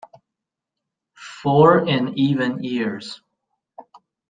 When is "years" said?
2.63-3.21